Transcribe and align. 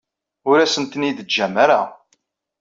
Ur 0.49 0.57
asent-ten-id-teǧǧam 0.59 1.55
ara. 1.63 1.81